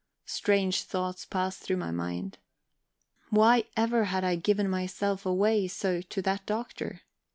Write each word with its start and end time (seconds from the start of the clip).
Strange 0.25 0.81
thoughts 0.81 1.27
passed 1.27 1.59
through 1.61 1.77
my 1.77 1.91
mind. 1.91 2.39
Why 3.29 3.65
ever 3.77 4.05
had 4.05 4.23
I 4.23 4.35
given 4.35 4.67
myself 4.67 5.27
away 5.27 5.67
so 5.67 6.01
to 6.01 6.21
that 6.23 6.43
Doctor? 6.47 7.01